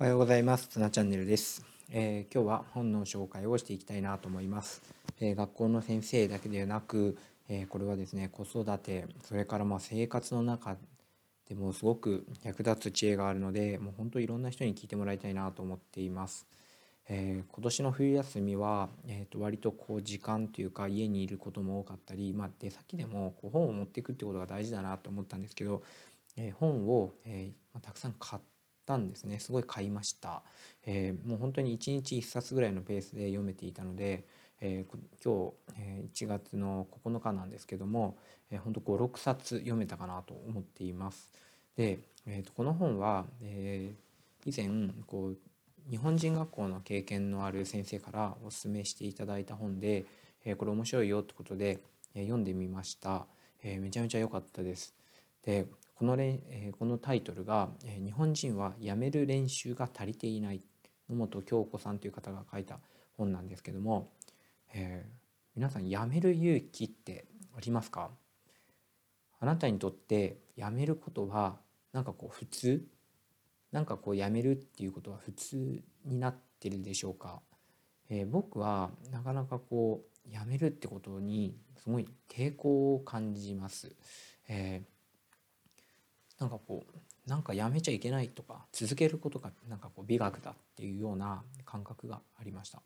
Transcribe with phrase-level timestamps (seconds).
[0.00, 0.66] おはようございます。
[0.66, 4.82] つなチャンネルです、えー今日は本の紹介をしていきたいなと思います。
[5.20, 7.16] えー学校の先生だけではなく、
[7.48, 10.76] えーこれはですね、子育て、それからまあ生活の中
[11.48, 16.48] でもすごく役立つ知恵があるので、もう本当いろんな人に聞いてもらいたいなと思っています。
[17.08, 25.84] えー今年の冬休みは、えー、と割とこう時間というか家にいることも多かったり、まあ、出先でもこう本を持っていくってことが大事だなと思ったんですけど、
[26.36, 28.42] えー本を、えーまたくさん買っ
[28.86, 29.38] たんですね。
[29.38, 30.42] すごい買いました、
[30.86, 34.24] えーもう本当に1日1冊ぐらいのペースで読めていたので、
[34.60, 38.16] えー今日、え1月の9日なんですけども、
[38.50, 41.30] えー、本当56冊読めたかなと思っています。
[41.76, 43.92] で、えーとこの本は、え
[44.44, 44.68] 以前
[45.06, 45.38] こう
[45.90, 50.04] 日本人学校の経験のある先生からお勧めしていただいた本で、
[50.44, 51.80] えこれ面白いよってことで、
[52.14, 53.26] え読んでみました、
[53.62, 54.94] えめちゃめちゃ良かったです。
[55.44, 60.62] でこのれ、えこのタイトルが、え日本人はやめる練習が足りていない」
[61.08, 62.80] 野本京子さんという方が書いた
[63.16, 64.12] 本なんですけども、
[64.72, 65.24] えー
[65.56, 68.10] 皆さんやめる勇気ってありますか？
[69.38, 71.60] あなたにとってやめることは
[71.92, 72.88] なんかこう普通？
[73.70, 77.40] なんかこうやめるっていうことは普通になってるでしょうか、
[78.08, 83.94] えー僕はなかなかこうやめるってことにすごい抵抗を感じます、
[84.48, 84.93] えー
[86.44, 92.82] なんかこうなんかやめちゃいけないとか続けることがなんかこう美学だっていうような感覚がありました。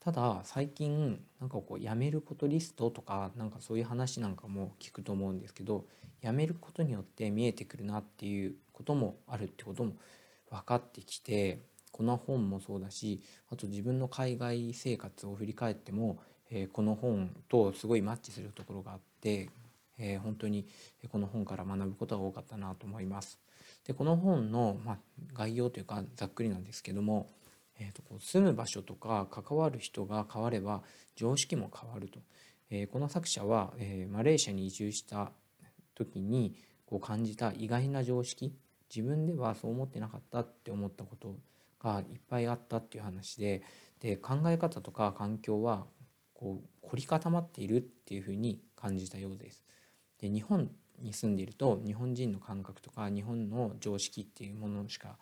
[0.00, 5.84] ただ最近なんかこうやめることリストとかなんかそういう話なんかも聞くと思うんですけど
[6.22, 9.92] やめることによって見えてくるなっていうこともあるってことも
[10.50, 16.18] 分かってきてこの本もそうだしあと自分の海外生活を振り返っても、
[16.50, 19.50] えーこの本とすごいマッチするところがあって、
[19.98, 20.66] えー本当に
[21.10, 23.38] この本から学ぶことが多かったなと思います。
[23.86, 24.98] でこの本の、まあ、
[25.32, 27.30] 概要というかざっくりなんですけども、
[27.78, 30.82] えーとこう住む場所とか関わる人が変われば
[31.16, 32.20] 常識も変わると、
[32.70, 35.32] えーこの作者は、えーマレーシアに移住した
[35.94, 36.56] 時に
[36.86, 38.54] こう感じた意外な常識
[38.94, 41.36] 自分ではそう思ってなかったって思ったこと
[41.80, 43.62] がいっぱいあったっていう話で
[44.00, 45.86] で考え方とか環境は
[46.34, 49.64] こう凝り固まっているっていうふうに感じたようです。
[50.20, 50.70] で日本
[51.00, 55.16] に住んでいると日本人の感覚とか日本の常識っていうものしか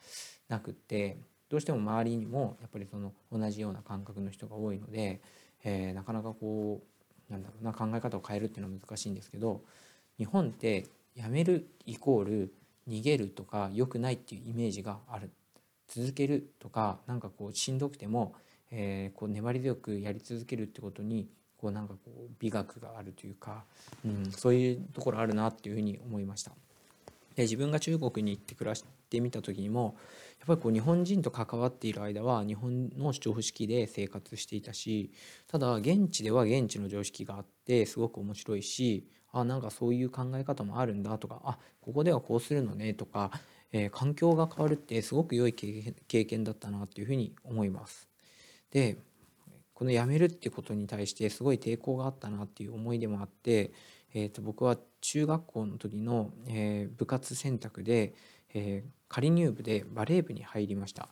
[0.48, 5.20] なくってどうしても周りにもやっぱりその同じような感覚の人が多いので、
[5.64, 6.82] えーなかなかこ
[7.30, 9.62] うなんだろうな考え方を変えるっていうのは難しいんですけど
[10.18, 12.54] 日本ってやめるイコール
[12.88, 15.30] 逃げるとか良くないっていうイメージがある。
[15.88, 18.34] 続けるとかなんかこうしんどくても、
[18.70, 21.28] えーこう粘り強くやり続けるってことに
[21.62, 23.62] こうなんかこう美学があるというか、
[24.04, 26.50] うん、そういうところあるなっていうふうに思いました。
[27.36, 29.94] で自分が中国に行って暮らしてみた時にも
[30.40, 35.12] やっぱりこう日本人と関わっている間は日本の常識で生活していたし
[35.46, 43.30] ただ現地では現地の常識があってすごく面白いしあなんかそういう考え方もあるんだとかあここではこうするのねとか、
[43.70, 48.08] えー環境が変わるってすごく良い経験だったなっていうふうに思います。
[48.70, 48.98] で
[49.82, 53.72] この辞めるっていうことに対してすごい抵抗があったなっていう思い出もあって、
[54.14, 58.14] えー、と僕は中学校の時の、えー部活選択で、
[58.54, 61.08] えー仮入部でバレー部に入りました。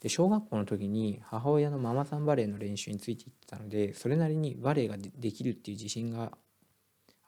[0.00, 6.32] で小学校の時に母親のママさんバレーの練習についていってたのでそれなりにバレーがでできるっていう自信が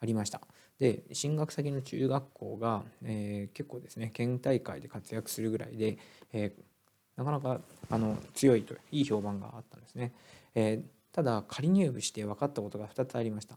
[0.00, 0.40] ありました。
[0.80, 5.98] で進学先の中学校が、えー結構ですね県大会で活躍するぐらいで、
[6.32, 6.69] えー
[7.20, 7.60] なかなか
[7.90, 10.12] あの強いといい評判があったんですね、
[10.54, 13.56] えーただ仮入部して分かったことが2つありました。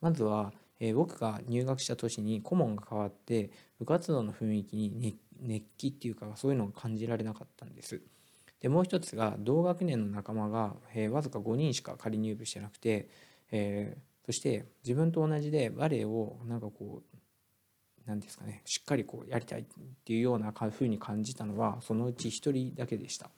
[0.00, 8.00] まずは、えー僕が入学した年に顧問が変わって部活動の雰囲気に熱気っていうかそういうのが感じられなかったんです。
[8.60, 13.08] でもう一つが同学年の仲間が、えーわずか5人しか仮入部してなくて、
[13.52, 17.13] えーそして自分と同じでバレエをなんかこう
[18.06, 19.64] 何ですかねしっかりこうやりたいっ
[20.04, 23.30] ていうようなふうに感じたのはそのうち1人だけでした。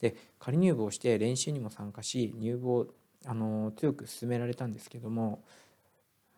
[0.00, 2.86] で仮入部をして練習にも参加し入部を
[3.26, 5.44] あの強く勧められたんですけども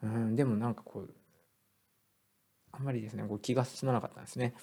[0.03, 1.11] うんでもなんかこう
[2.73, 4.55] あんまりですねこう気が進まなかったんですね。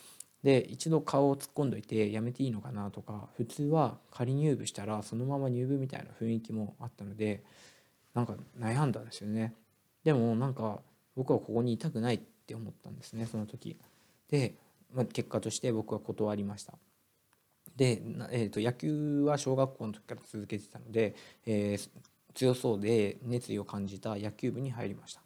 [0.43, 7.43] で一度顔を突っ込んどいてやめていいのかなとか普通は仮入部したらそのまま入部みたいな雰囲気もあったので
[8.13, 9.55] なんか悩んだんですよね。
[10.03, 10.81] でもなんか
[11.15, 13.77] 僕はここにいたくないってって思ったんですねその時。
[14.29, 14.55] で、
[14.93, 16.73] まあ、結果として僕は断りました。
[17.75, 18.01] で、
[18.31, 21.89] えー、と野球は小学校の時から続けてたので、えー
[22.35, 25.21] 強そうで熱意を感じた野球部に入りました。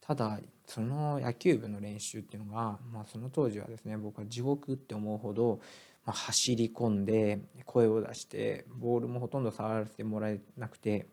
[0.00, 5.60] ただその野球部の練習っていうのが、まあ、その当時はですね僕は地獄って思うほど
[6.06, 11.06] まあ、走り込んで声を出してボールもほとんど触らせてもらえなくて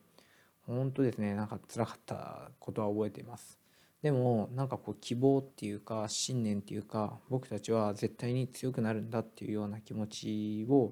[0.67, 3.57] 本当ですねなんか辛かったことは覚えています
[4.03, 10.91] でもなんかこう希望っていうか信念っていうか僕たちは絶対に強くなるんだっていうような気持ちを、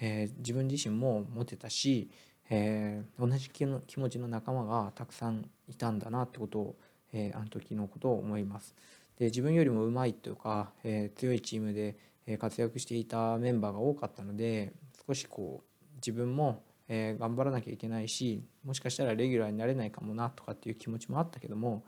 [0.00, 2.08] えー、自分自身も持てたし、
[2.48, 6.76] えー、同じ気持ちの仲間がたくさんいたんだなってことを、
[7.12, 8.76] えー、あの時のことを思います。
[9.18, 11.96] で自分よりもうまいというか、え強いチームで
[12.38, 14.72] 活躍していたメンバーが多かったので
[15.06, 21.82] 少しこう自分もえー、頑張らなきゃいけないしもしかしたらレギュラーになれないかもなとかっていう気持ちもあったけども、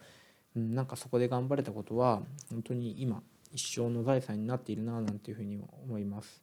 [0.56, 3.22] うん、なんかそこで頑張れたことは本当に今
[3.52, 6.42] 一生の財産になっているななんていうふうに思います。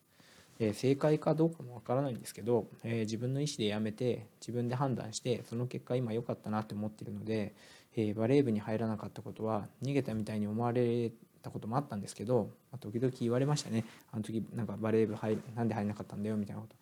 [0.60, 7.54] え、正解かどうかもわからないんですけど、えー、自分の意思でやめて自分で判断してその結果今良かったなって思ってるので、
[7.96, 11.10] えー、バレー部に入らなかったことは逃げたみたいに思われ
[11.42, 16.76] たこともあったんですけど、まあ、時々言われましたねあの時なんかバレー部入なんで入らなかったんだよみたいなこと。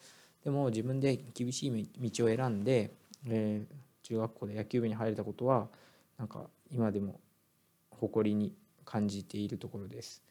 [0.44, 2.90] でも自分で厳しい道を選んで、
[3.26, 5.68] えー、中学校で野球部に入れたことは
[6.18, 7.20] なんか今でも
[7.90, 8.54] 誇りに
[8.84, 10.22] 感じているところです。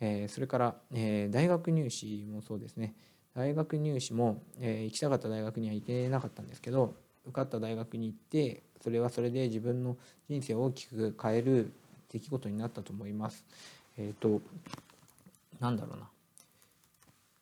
[0.00, 2.94] えー、それから、えー、大学入試もそうですね
[3.34, 6.94] 大学入試も、えー、行きたかった大学には行けなかったんですけど
[7.26, 9.96] 受かった大学に行ってそれはそれで自分の
[10.28, 11.72] 人生を大きく変える
[12.12, 13.44] 出来事になったと思います。
[13.96, 14.40] えっ、と
[15.60, 16.08] なんだろうな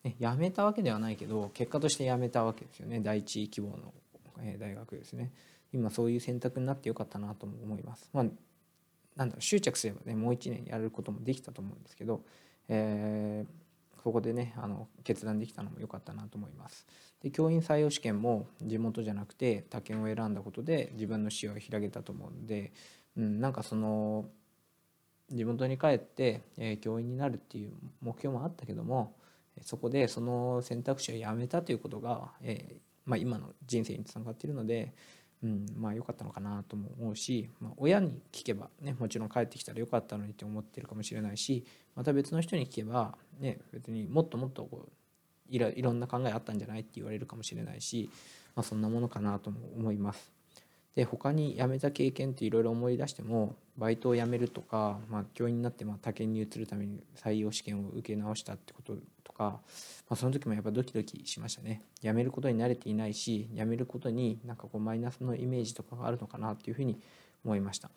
[0.03, 3.93] ね、辞めたわけではないけど結果として辞めたわけですよね第一希望の、
[4.41, 5.31] え大学ですね
[5.73, 8.09] 今そういう選択になってよかったなとも思います。
[8.13, 8.23] まあ
[9.15, 12.23] なんだろう執着すればねもう1年やることもできたと思うんですけど、
[12.67, 16.85] えー、そこでねあの決断できたのも良かったなと思います。
[17.21, 22.71] で教員採用試験も地元じゃなくて他県を選んだことで自分の視野を広げたと思うんで、
[23.17, 24.25] うん、なんかその
[25.31, 27.71] 地元に帰って、えー、教員になるっていう
[28.01, 29.15] 目標もあったけども
[29.61, 34.93] そこでその選択肢をやめたということが、えーまあ、今の人生につながっているので、
[35.43, 44.91] うんまあ良かったのかなとも思うし、まあ、親に聞けばねもちろん帰ってきたらよかったのにって思ってるかもしれないしまた別の人に聞けば、ね、別にもっともっとこう
[45.49, 48.09] いろいろんな考えあったんじゃないって言われるかもしれないし、
[48.55, 50.31] まあ、そんなものかなとも思います。
[50.95, 58.95] で他に辞めた経験っていろいろ思い出してもバイトを辞めるとか、まあ、教員になってまあ他県に移るために採用試験を受け直したってこと
[59.33, 59.59] か、ま
[60.11, 66.99] あ、その時もやっぱドキドキしましたね辞めることに慣れていないし辞めることになんかこうマイナスのイメージとかがあるのかなっていうふうに
[67.43, 67.89] 思いました、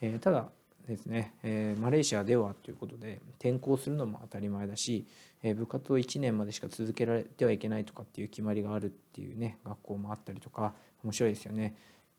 [0.00, 0.48] えー、ただ
[0.86, 5.06] ですね、えー、マレーシアではということで転校するのも当たり前だし、
[5.42, 11.76] えー、部活を1年までしか続けられてはいけないとかっていう決まりがあるっていうね学校もあったりとか面白いですよね。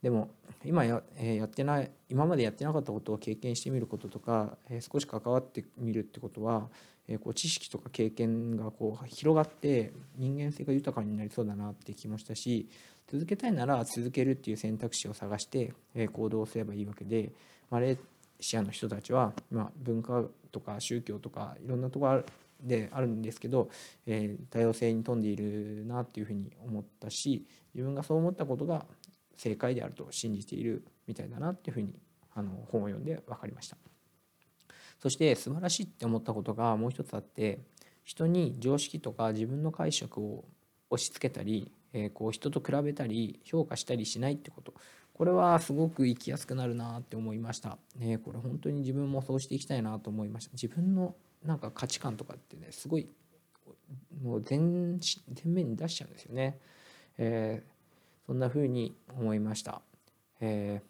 [0.07, 0.29] でも
[0.63, 6.69] 今や,、えやってない今までやってなかったことを経験してみることとか、え少し関わってみるってことは、
[7.09, 12.69] えこう知識とか経験がこう広がって人間性が豊かになりそうだなって気もしたし
[13.11, 17.33] 続けたいなら続けるっていう選択肢を探して、え行動すればいいわけで
[17.69, 17.97] マレー
[18.39, 20.23] シアの人たちは、ま文化
[20.53, 22.23] とか宗教とかいろんなところ
[22.61, 23.69] であるんですけど、
[24.05, 28.85] え多様性に富んでいるなっていうふうに思ったし自分がそう思ったことが
[29.37, 31.93] 正解であると信じているみたいだなっていうふうに
[32.33, 33.77] あの本を読んで分かりました。
[34.99, 37.59] そして素晴らしいって思ったことがもう一つあって
[38.03, 40.45] 人に常識とか自分の解釈を
[40.89, 44.73] 押し付けたり、えー、こう人と比べたり評価したりしないってこと。
[45.13, 50.51] これはすごく生きやすくなるなって思いました、ね、これ本当に自分もそうしていきたいなと思いました。
[50.53, 53.09] 自分のなんか価値観とかってねすごい
[54.21, 56.59] もう全全面に出しちゃうんですよね、
[57.17, 57.76] えー
[58.27, 59.81] そんな風に思いました。
[60.41, 60.81] え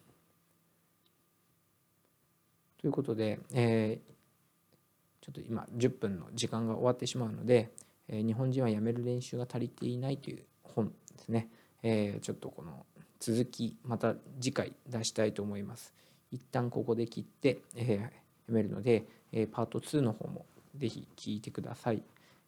[2.76, 7.70] ー、ということで、えー、ちょっと今10分の時間が終わってしまうので
[8.08, 11.48] 「えー、日本人はやめる練習が足りていない」という本ですね、
[11.82, 12.84] え、ちょっとこの
[13.20, 15.94] 続きまた次回出したいと思います。
[16.30, 18.12] 一旦ここで切って、えー、読
[18.48, 20.44] めるので、えー、パート2の方も
[20.76, 22.02] ぜひ聞いてください。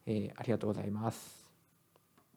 [0.06, 1.39] え、ありがとうございます。